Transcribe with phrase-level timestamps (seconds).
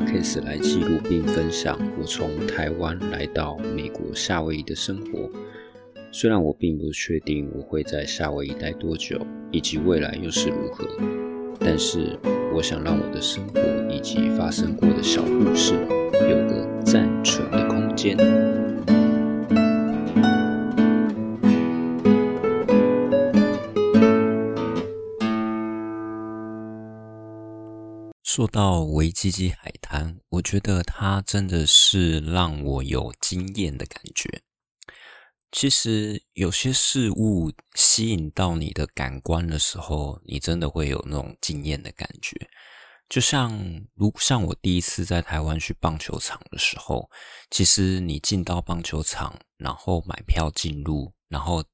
[0.00, 5.30] Podcast 来记录并分享我从台湾来到美国夏威夷的生活。
[6.10, 9.18] 虽然我并不确定我会在夏威夷待多久，
[9.50, 10.86] 以及未来又是如何，
[11.58, 12.18] 但是
[12.54, 15.74] 我想让我的生活以及发生过的小故事
[16.14, 18.16] 有个暂存的空间。
[28.32, 34.42] 说到维基基海滩，我觉得它真的是让我有惊艳的感觉。
[35.50, 42.48] 其实有些事物吸引到你的感官的时候，你真的会有那种惊艳的感觉。
[43.08, 47.10] 就像如像我第一次在台湾去棒球场的时候，
[47.50, 51.64] 其实你进到棒球场，然后买票进入，然后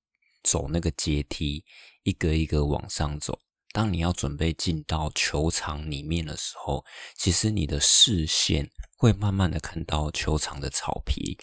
[0.43, 1.63] 走那个阶梯，
[2.05, 3.39] 一个一个往上走。
[3.77, 6.83] 当你要准备进到球场里面的时候，
[7.15, 11.37] 其实你的视线会慢慢的看到球场的草皮，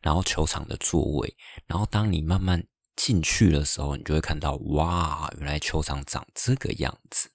[0.00, 7.28] 然后球场的座位，然后当你慢慢进去的时候，你就会看到，哇，原来球场长这个样子。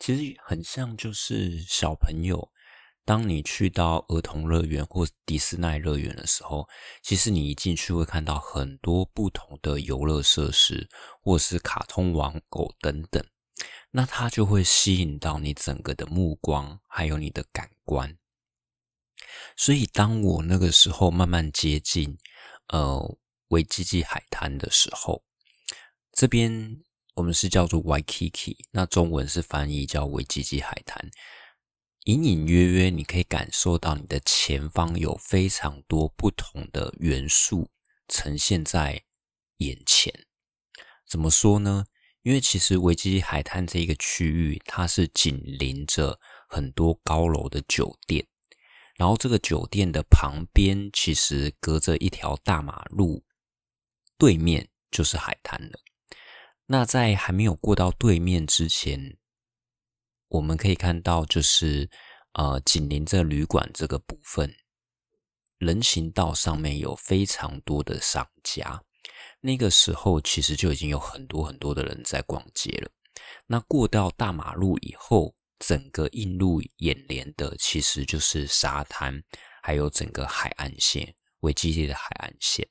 [0.00, 2.50] 其实很像就是小朋友，
[3.04, 6.66] 当你去到儿童乐园或迪士尼乐园的时候，
[7.04, 10.88] 其实你一进去会看到很多不同的游乐设施，
[11.22, 13.24] 或是卡通玩偶等等。
[13.90, 18.18] 那它就会吸引到你整个的目光，还有你的感官。
[19.56, 22.18] 所以，当我那个时候慢慢接近
[22.68, 25.22] 呃维基基海滩的时候，
[26.12, 26.82] 这边
[27.14, 31.10] 我们是叫做 Waikiki，那中文是翻译叫维基基海滩。
[32.04, 37.70] 隐隐约约，你可以感受到你的前方有非常多不同的元素
[38.08, 39.04] 呈现在
[39.58, 40.12] 眼前。
[41.08, 41.86] 怎么说呢？
[42.24, 46.18] 因为其实维基海滩这一个区域，它是紧邻着
[46.48, 48.26] 很多高楼的酒店，
[48.96, 53.22] 然后这个酒店的旁边其实隔着一条大马路，
[54.16, 55.78] 对面就是海滩了。
[56.64, 59.18] 那在还没有过到对面之前，
[60.28, 61.90] 我们可以看到，就是
[62.32, 64.56] 呃紧邻着旅馆这个部分，
[65.58, 68.82] 人行道上面有非常多的商家。
[69.46, 72.90] 那个时候其实就已经有很多很多的人在逛街了。
[73.46, 79.22] 那过到大马路以后，整个映入眼帘的其实就是沙滩，
[79.62, 82.66] 还有整个海岸线，维基地的海岸线。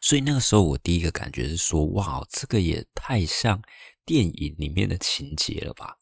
[0.00, 3.60] 所以那个时候我第一个感觉是说，哇，这个也太像
[4.04, 5.96] 电影里面的情节了吧？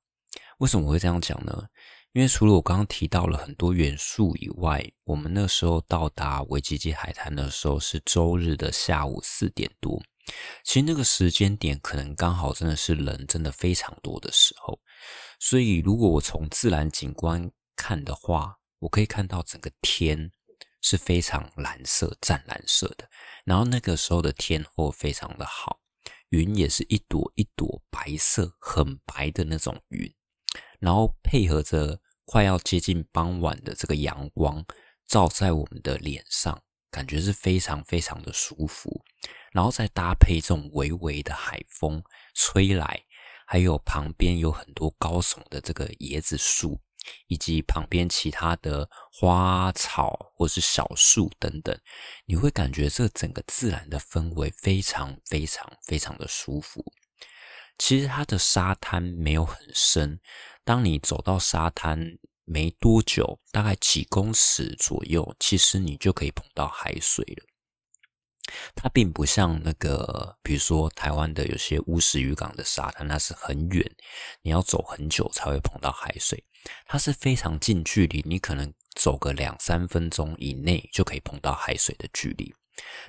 [0.59, 1.67] 为什么会这样讲呢？
[2.15, 10.01] 因为除了我刚刚提到了很多元素以外，我们那时候到达维基基海滩的时候是周日的下午四点多。
[10.63, 14.79] 其实那个时间点可能刚好真的是人真的非常多的时候，
[15.41, 20.31] 所以如果我从自然景观看的话，我可以看到整个天
[20.83, 23.09] 是非常蓝色、湛蓝色的。
[23.45, 25.81] 然后那个时候的天候非常的好，
[26.29, 30.09] 云也是一朵一朵白色、很白的那种云。
[30.79, 34.65] 然后配合着快要接近傍晚的这个阳光
[35.07, 39.03] 照在我们的脸上，感觉是非常非常的舒服。
[39.53, 42.03] 然后再搭配这种微微的海风
[42.35, 43.05] 吹来，
[43.47, 46.81] 还有旁边有很多高耸的这个椰子树，
[47.29, 51.79] 以及旁边其他的花草或是小树等等，
[52.27, 56.85] 你会感觉这整个自然的氛围非常非常非常的舒服。
[57.79, 60.21] 其实它的沙滩没有很深。
[60.65, 67.45] 当你走到沙滩没多久，大概几公尺左右，其实你就可以碰到海水了。
[68.75, 73.91] 它并不像那个，比如说台湾的有些乌石渔港的沙滩，那是很远，
[74.43, 76.45] 你要走很久才会碰到海水。
[76.87, 82.55] 它是非常近距离，你可能走个两三分钟以内就可以碰到海水的距离。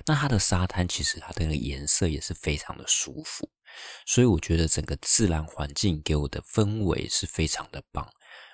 [0.06, 3.50] 那它的沙滩其实它的那个颜色也是非常的舒服。
[4.06, 8.10] 所以我觉得整个自然环境给我的氛围是非常的棒，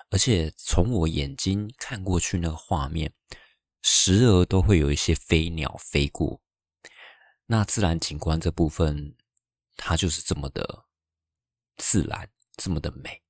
[0.09, 3.13] 而且从我眼睛看过去那个画面，
[3.81, 6.41] 时而都会有一些飞鸟飞过。
[7.45, 9.15] 那自然景观这部分，
[9.75, 10.85] 它就是这么的
[11.77, 13.21] 自然，这么的美。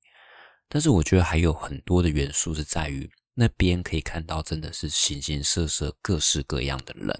[0.69, 7.19] 但是我觉得还有很多的元素是在于那边可以看到，真的是形形色色、各式各样的人。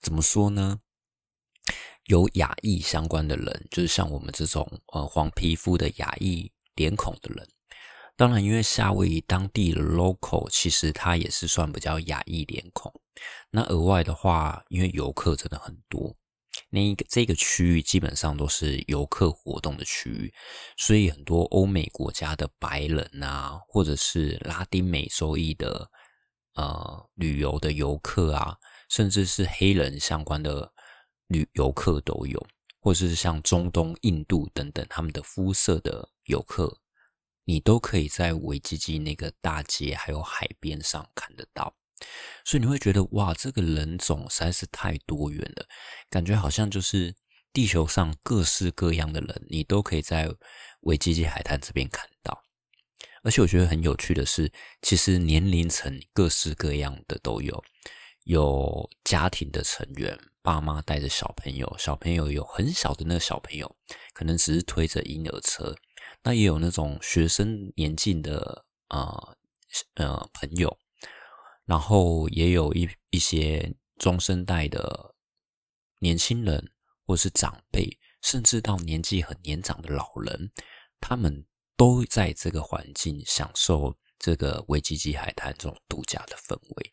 [0.00, 0.80] 怎么说呢？
[2.06, 7.48] 有亚裔相关的人，就是像我们这种呃黄皮肤的亚裔脸孔的人。
[8.14, 12.92] 当然，因为夏威夷当地的 local 其实他也是算比较亚裔脸孔。
[13.50, 16.14] 那额外的话，因为游客真的很多，
[16.70, 20.32] 那一个这个区域基本上都是游客活动的区域，
[20.76, 25.90] 所以很多欧美国家的白人啊，或者是拉丁美洲裔的
[26.54, 28.56] 呃旅游的游客啊，
[28.90, 30.70] 甚至是黑人相关的
[31.32, 32.46] 旅游客都有，
[32.78, 36.78] 或者是像中东、印度等等他们的肤色的游客，
[37.44, 41.74] 你都可以在维基基那个大街还有海边上看得到。
[42.44, 45.66] 所以你会觉得哇，这个人种实在是太多元了，
[46.10, 47.14] 感觉好像就是
[47.52, 50.28] 地球上各式各样的人，你都可以在
[50.80, 52.42] 维基基海滩这边看到。
[53.22, 57.62] 而且我觉得很有趣的是，其实年龄层各式各样的都有，
[58.24, 63.76] 有家庭的成员，爸妈带着小朋友，小朋友有很小的那个小朋友，
[64.14, 65.74] 可能只是推着婴儿车，
[66.22, 69.36] 那也有那种学生年纪的呃
[69.94, 70.78] 呃朋友。
[71.64, 75.14] 然后也有一一些中生代的
[76.00, 76.72] 年轻人，
[77.06, 80.50] 或是长辈，甚至到年纪很年长的老人，
[81.00, 81.46] 他们
[81.76, 86.92] 都在这个环境享受这个维基基海滩这种度假的氛围。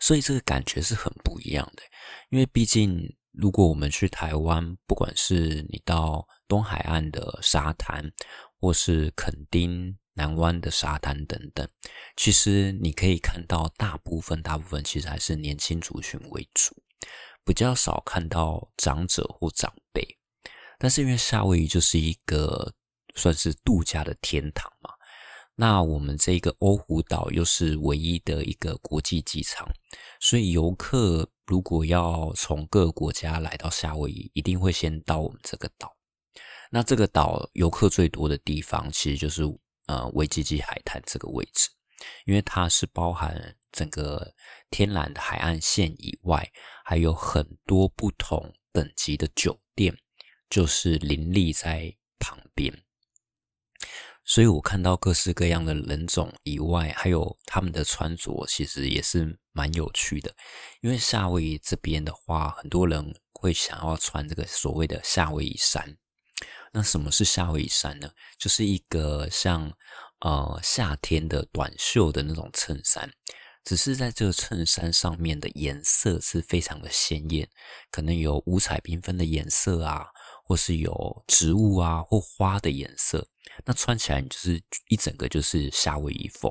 [0.00, 1.82] 所以这个感觉是很不一样的，
[2.30, 8.12] 因为毕竟如果我们去台湾，不管是你到东海岸的沙滩，
[8.60, 9.96] 或是垦丁。
[10.18, 11.64] 南湾的沙滩等等，
[12.16, 16.74] 其实你可以看到，大部分大部分其实还是年轻族群为主，
[17.44, 20.18] 比较少看到长者或长辈。
[20.76, 22.74] 但是因为夏威夷就是一个
[23.14, 24.90] 算是度假的天堂嘛，
[25.58, 29.68] 那我们这个欧胡岛又是唯一的一个国际机场，
[30.20, 35.96] 所以游客如果要从各个国家来到夏威夷，一定会先到我们这个岛。
[36.70, 39.42] 那这个岛游客最多的地方，其实就是。
[39.88, 41.70] 呃，维基基海滩这个位置，
[42.26, 44.34] 因为它是包含整个
[44.68, 46.46] 天然的海岸线以外，
[46.84, 49.96] 还有很多不同等级的酒店，
[50.50, 52.70] 就是林立在旁边。
[54.28, 60.34] 所以我看到各式各样的人种以外，还有他们的穿着，其实也是蛮有趣的。
[60.82, 65.96] 因为夏威夷这边的话，很多人会想要穿这个所谓的夏威夷衫。
[66.74, 68.10] 那什么是夏威夷衫呢？
[68.38, 69.72] 就是一个像
[70.20, 73.10] 呃夏天的短袖的那种衬衫，
[73.64, 77.48] 只是在这个衬衫上面的颜色是非常的鲜艳，
[77.90, 80.08] 可能有五彩缤纷的颜色啊，
[80.48, 83.28] 或是有植物啊或花的颜色。
[83.66, 86.50] 那穿起来就是一整个就是夏威夷风。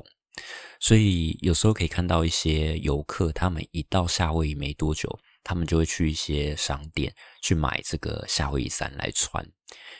[0.78, 7.12] 所以有时候可以看到一些游客，他们一到夏威夷没多久，他们就会去一些商店
[7.42, 9.44] 去买这个夏威夷衫来穿。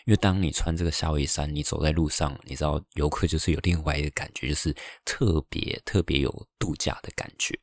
[0.07, 4.75] 因为当你穿这个夏威夷衫，你走在路上，你知道游客就是有另外一个感觉，就是
[5.05, 7.59] 特别特别有度假的感觉。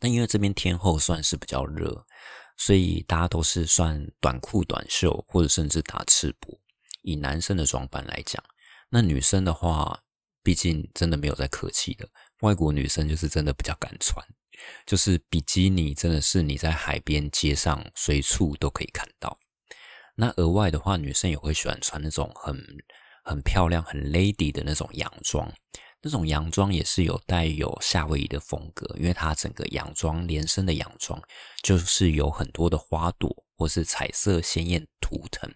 [0.00, 2.06] 那因为这边天后算是比较热，
[2.64, 6.56] 所以大家都是算短裤、短袖，或者甚至打赤膊。
[7.02, 8.40] 以男生的装扮来讲，
[8.88, 10.04] 那女生的话，
[10.44, 12.08] 毕竟真的没有在客气的。
[12.42, 14.24] 外国女生就是真的比较敢穿，
[14.86, 19.36] 就是比基尼真的是你在海边、街上随处都可以看到。
[20.14, 22.56] 那额外的话，女生也会喜欢穿那种很
[23.24, 25.52] 很漂亮、很 lady 的那种洋装。
[26.02, 31.22] 这种洋装也是有带有夏威夷的风格，因为它整个洋装连身的洋装
[31.62, 35.48] 就是有很多的花朵或是彩色鲜艳图腾，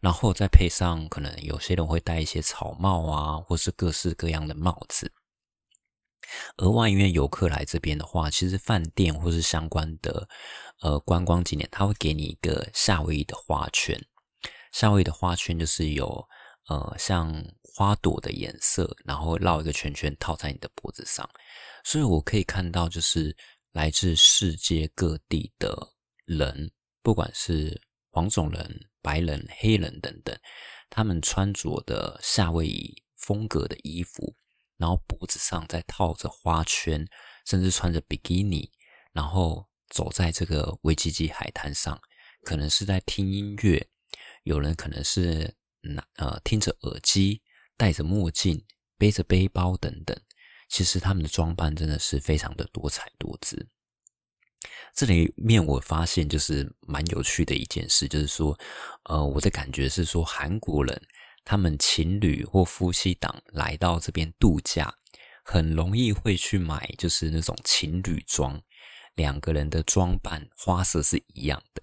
[0.00, 5.10] 然后再配上可能有些人会戴一些草帽啊，或是各式各样的帽子。
[6.58, 10.28] 额外，因为游客来这边的话，其实饭店或是相关的
[10.80, 14.00] 呃观光景点，他会给你一个夏威夷的花圈。
[14.72, 16.26] 夏威夷的花圈就是有
[16.68, 21.28] 呃像花朵的颜色，然后绕一个圈圈套在你的脖子上。
[21.84, 23.36] 所以我可以看到，就是
[23.72, 25.94] 来自世界各地的
[26.24, 26.70] 人，
[27.02, 30.36] 不管是黄种人、白人、黑人等等，
[30.88, 34.34] 他们穿着的夏威夷风格的衣服。
[34.76, 37.06] 然后脖子上再套着花圈，
[37.46, 38.68] 甚至穿着比基尼，
[39.12, 41.98] 然后走在这个维基基海滩上，
[42.42, 43.86] 可能是在听音乐，
[44.42, 45.54] 有人可能是
[45.84, 47.42] 拿呃听着耳机，
[47.76, 48.64] 戴着墨镜，
[48.98, 50.18] 背着背包等等。
[50.68, 53.68] 其实他们的装扮真的是非常的多彩多姿。
[54.94, 58.58] 这里面我发现就是蛮有趣的一件事，就是说，
[59.04, 61.00] 呃，我的感觉是说韩国人。
[61.46, 64.94] 他们情侣或夫妻档来到这边度假，
[65.44, 68.58] 很容易会去买，就是那种情侣装，
[69.14, 71.82] 两个人的装扮花色是一样的。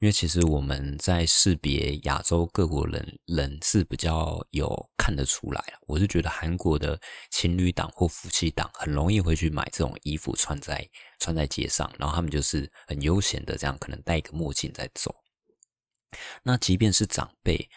[0.00, 7.00] 因为其实我们在识别亚洲各国人人是比较有看得出来，我是觉得韩国的
[7.32, 10.88] 情侣档或夫妻档很容易会去买这种衣服穿在
[11.18, 15.12] 穿在街上，然后他们就是很悠闲的这样，可能戴一个墨镜在走。
[16.44, 17.68] 那即便是长辈，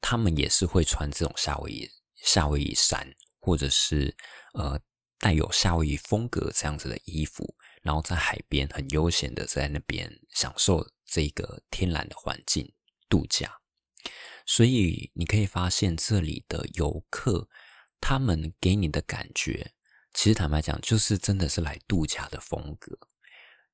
[0.00, 3.06] 他们也是会穿这种夏威夷夏威夷衫，
[3.38, 4.16] 或者是
[4.54, 4.80] 呃
[5.18, 10.86] 带有夏威夷风格这样子的衣服，然后在海边很悠闲的在那边享受。
[11.12, 12.72] 这个天然的环境
[13.08, 13.60] 度假，
[14.46, 17.48] 所以你可以发现这里的游客，
[18.00, 19.72] 他们给你的感觉，
[20.14, 22.96] 其实坦白讲，就是真的是来度假的风格。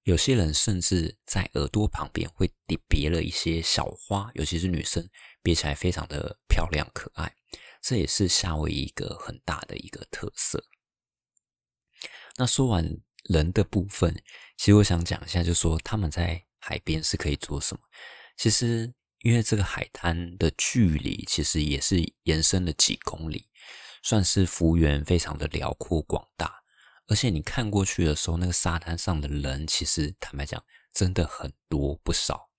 [0.05, 5.07] 有些人甚至在耳朵旁边会别别了一些小花，尤其是女生，
[5.43, 7.37] 别起来非常的漂亮可爱。
[7.83, 10.65] 这也是夏威夷一个很大的一个特色。
[12.39, 14.15] 那说完人的部分，
[14.57, 16.46] 其实我想讲一下，就是说他们在。
[16.69, 17.81] 海边是可以做什么？
[18.37, 23.49] 其实，因为这个海滩的距离其实也是延伸了几公里，
[24.03, 26.53] 算是幅员非常的辽阔广大。
[27.07, 30.61] 而且你看过去的时候，那个沙滩上的人，其实坦白讲，
[30.93, 32.51] 真的很多不少。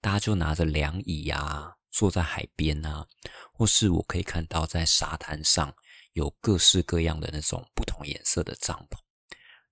[0.00, 3.06] 大家就拿着凉椅啊，坐在海边啊，
[3.52, 5.72] 或是我可以看到在沙滩上
[6.14, 8.98] 有各式各样的那种不同颜色的帐篷。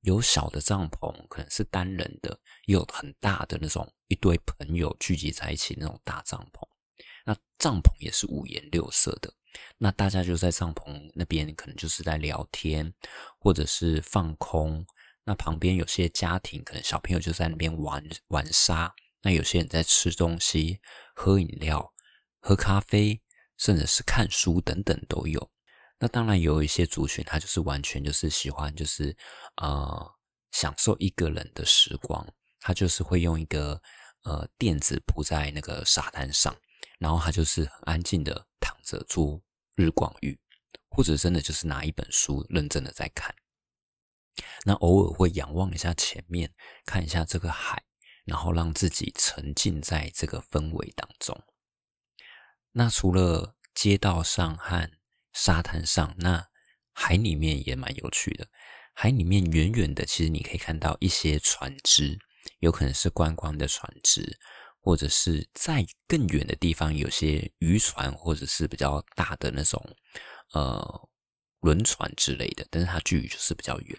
[0.03, 2.33] 有小的帐篷，可能是单人的；
[2.67, 6.67] 也有很大的那种一堆朋友聚集在一起那种大帐篷。
[7.25, 9.33] 那帐篷也是五颜六色的。
[9.79, 12.93] 那大家就在帐篷那边，可能就是在聊天，
[13.39, 14.87] 或者是放空。
[15.25, 18.95] 那旁边有些家庭，可能小朋友就在那边玩玩沙。
[19.23, 20.81] 那有些人在吃东西、
[21.15, 21.93] 喝饮料、
[22.39, 23.21] 喝咖啡，
[23.59, 25.51] 甚至是看书等等都有。
[26.01, 29.17] 那当然有一些族群，他就是完全就是喜欢，就是
[29.57, 30.15] 呃
[30.51, 32.27] 享受一个人的时光。
[32.59, 33.81] 他就是会用一个
[34.23, 36.55] 呃垫子铺在那个沙滩上，
[36.99, 39.41] 然后他就是很安静的躺着做
[39.77, 40.39] 日光浴，
[40.91, 43.35] 或者真的就是拿一本书认真的在看。
[44.65, 46.53] 那偶尔会仰望一下前面，
[46.85, 47.83] 看一下这个海，
[48.25, 51.43] 然后让自己沉浸在这个氛围当中。
[52.73, 54.91] 那除了街道上和
[55.33, 56.47] 沙滩上，那
[56.93, 58.49] 海里面也蛮有趣的。
[58.93, 62.19] 海里面远远的，其实你可以看到一些船只，
[62.59, 64.39] 有可能是观光的船只，
[64.81, 69.83] 或者是在更远的地方有些渔船，或者是比较大的那种
[70.53, 71.09] 呃
[71.61, 72.67] 轮船之类的。
[72.71, 73.99] 但是它距离就是比较远。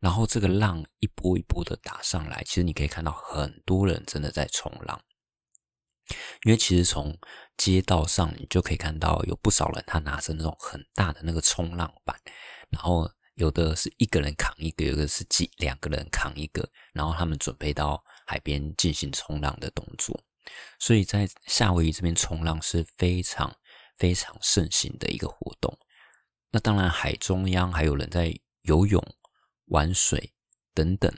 [0.00, 5.02] 然后这个浪一波一波的打上来，其实你可以看到很多人真的在冲浪。
[6.44, 7.18] 因为其实从
[7.60, 12.18] 街道上你就可以看到有不少人，他拿着那种很大的那个冲浪板，
[12.70, 20.18] 然后有的是一个人扛一个，有的是几两个人扛一个，然后他们准备到海边进行冲浪的动作。
[20.78, 23.54] 所以在夏威夷这边冲浪是非常
[23.98, 25.78] 非常盛行的一个活动。
[26.50, 29.04] 那当然，海中央还有人在游泳、
[29.66, 30.32] 玩水
[30.72, 31.12] 等等。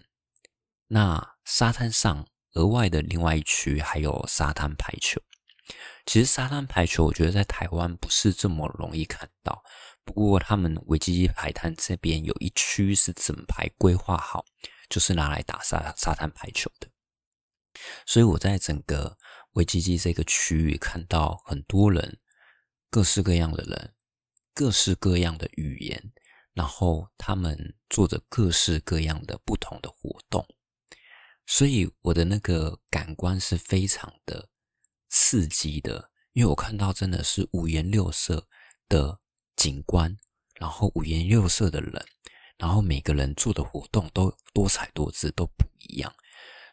[0.88, 2.26] 那沙滩上。
[2.54, 5.18] 额外的另外一区还有沙滩排球。
[6.06, 9.62] 其实沙滩排球，我觉得在台湾不是这么容易看到。
[10.04, 14.44] 不过他们维基基海滩这边有一区是整排规划好，
[14.88, 16.88] 就是拿来打沙沙滩排球的。
[18.04, 19.16] 所以我在整个
[19.52, 22.18] 维基基这个区域看到很多人，
[22.90, 23.94] 各式各样的人，
[24.52, 26.12] 各式各样的语言，
[26.52, 30.44] 然后他们做着各式各样的不同的活动。
[31.46, 34.48] 所以我的那个感官是非常的
[35.32, 38.46] 刺激的，因为我看到真的是五颜六色
[38.86, 39.18] 的
[39.56, 40.14] 景观，
[40.56, 42.04] 然后五颜六色的人，
[42.58, 46.14] 然后每个人做的活动都多彩多姿，都不一样，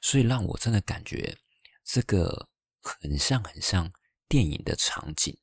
[0.01, 1.37] 所以让我真的感觉
[1.85, 2.49] 这个
[2.81, 3.89] 很像很像
[4.27, 5.37] 电影的场景。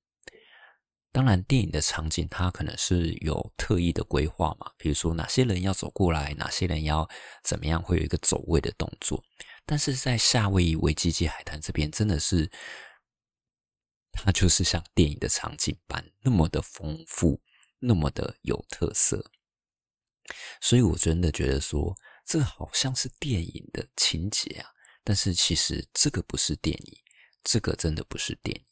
[1.11, 7.08] 当然，电影的场景它可能是有特意的规划嘛，比如说哪些人要走过来，哪些人要
[7.42, 9.25] 怎么样，会有一个走位的动作。
[9.64, 12.49] 但是在夏威夷维基基海滩这边，真的是
[14.16, 17.40] 它就是像电影的场景般那么的丰富，
[17.78, 19.30] 那么的有特色。
[20.61, 21.94] 所以我真的觉得说，
[22.25, 24.68] 这好像是电影的情节啊，
[25.04, 26.99] 但是其实这个不是电影，
[27.44, 28.66] 这个真的不是电影。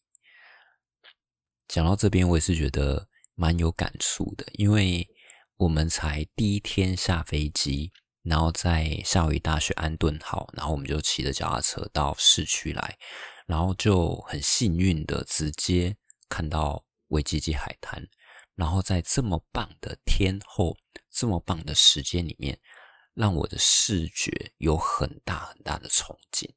[1.69, 5.09] 讲到这边，我也是觉得蛮有感触的，因为
[5.57, 7.93] 我们才第一天下飞机，
[8.25, 12.99] 然后在夏威夷大学安顿好，然后我们就骑着脚踏车到市区来，
[13.47, 15.95] 然后就很幸运的直接
[16.29, 18.09] 看到维基基海滩，
[18.55, 20.77] 然后在这么棒的天后、
[21.11, 22.59] 这么棒的时间里面，
[23.13, 26.55] 让我的视觉有很大很大的冲击。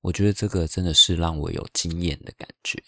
[0.00, 2.82] 我觉得这个真的是让我有惊艳的感觉。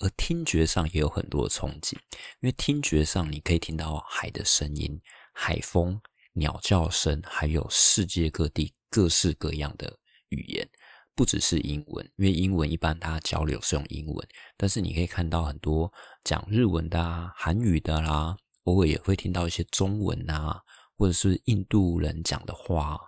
[0.00, 1.96] 而听觉上也有很多的冲击，
[2.40, 5.00] 因为听觉上你可以听到海的声音、
[5.32, 6.00] 海风、
[6.34, 9.98] 鸟叫声，还有世界各地各式各样的
[10.28, 10.68] 语言，
[11.14, 20.60] 不只是英文，因为英文一般大家交流是用英文，但是你可以看到很多讲日文的啊、韩语的啦、偶尔也会听到一些中文啊，
[20.96, 22.98] 或者是印度人讲的话，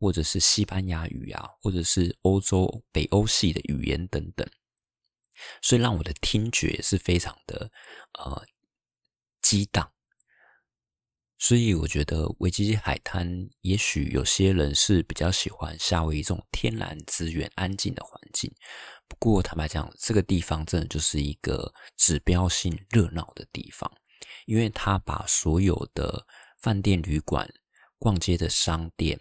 [0.00, 4.48] 或者是西班牙语啊，或者是欧洲北欧系的语言等等。
[5.60, 7.70] 所以让我的听觉是非常的
[8.18, 8.44] 呃
[9.40, 9.92] 激荡，
[11.42, 13.28] 所以我觉得维基海滩，
[13.62, 18.48] 也许有些人是比较喜欢夏威夷这种天然资源、安静的环境。
[19.08, 23.90] 不过坦白讲，这个地方真的就是一个指标性热闹的地方，
[24.46, 26.24] 因为它把所有的
[26.60, 27.52] 饭店、旅馆、
[27.98, 29.18] 逛街的商店，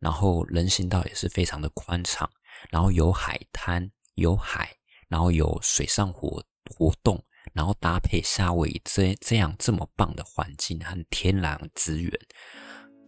[0.00, 2.28] 然后人行道也是非常的宽敞，
[2.70, 4.76] 然后有海滩，有海。
[5.08, 6.42] 然后有水上活
[6.74, 7.22] 活动，
[7.52, 12.12] 然后搭配夏威夷这这样这么棒的环境和天然资源，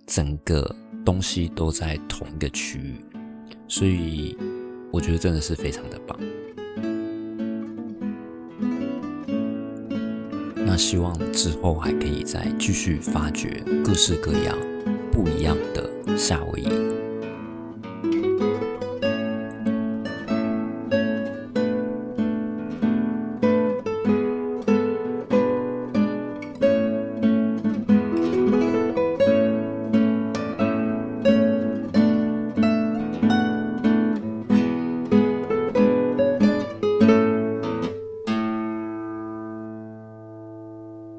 [0.07, 0.75] 整个
[1.05, 3.05] 东西都在同一个区域，
[3.69, 4.37] 所以
[4.93, 6.19] 我觉得真的是非常的棒。
[10.67, 14.59] 那希望之后还可以再继续发掘各式各样
[15.13, 16.94] 不一样的夏威夷。